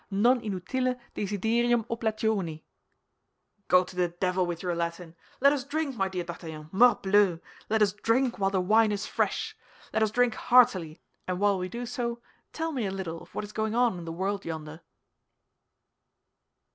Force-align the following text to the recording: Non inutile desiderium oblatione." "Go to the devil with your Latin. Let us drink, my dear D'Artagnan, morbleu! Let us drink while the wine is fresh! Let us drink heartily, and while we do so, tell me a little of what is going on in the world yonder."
Non 0.09 0.41
inutile 0.41 0.99
desiderium 1.15 1.85
oblatione." 1.87 2.63
"Go 3.67 3.83
to 3.83 3.95
the 3.95 4.07
devil 4.07 4.47
with 4.47 4.63
your 4.63 4.73
Latin. 4.73 5.15
Let 5.39 5.53
us 5.53 5.63
drink, 5.63 5.95
my 5.95 6.09
dear 6.09 6.23
D'Artagnan, 6.23 6.69
morbleu! 6.73 7.39
Let 7.69 7.83
us 7.83 7.93
drink 7.93 8.39
while 8.39 8.49
the 8.49 8.59
wine 8.61 8.91
is 8.91 9.05
fresh! 9.05 9.55
Let 9.93 10.01
us 10.01 10.09
drink 10.09 10.33
heartily, 10.33 11.03
and 11.27 11.39
while 11.39 11.59
we 11.59 11.69
do 11.69 11.85
so, 11.85 12.19
tell 12.51 12.71
me 12.71 12.87
a 12.87 12.91
little 12.91 13.21
of 13.21 13.35
what 13.35 13.43
is 13.43 13.53
going 13.53 13.75
on 13.75 13.99
in 13.99 14.05
the 14.05 14.11
world 14.11 14.43
yonder." 14.43 14.81